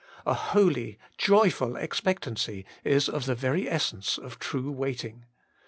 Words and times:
A 0.25 0.33
holy, 0.33 0.97
joyful 1.19 1.75
expectancy 1.75 2.65
is 2.83 3.07
of 3.07 3.27
the 3.27 3.35
very 3.35 3.69
essence 3.69 4.17
of 4.17 4.39
true 4.39 4.71
waiting. 4.71 5.25